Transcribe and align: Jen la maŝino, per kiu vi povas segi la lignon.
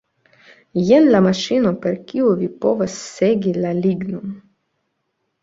Jen 0.87 1.09
la 1.15 1.19
maŝino, 1.25 1.73
per 1.83 1.99
kiu 2.13 2.31
vi 2.41 2.49
povas 2.65 2.97
segi 3.19 3.55
la 3.61 3.75
lignon. 3.85 4.35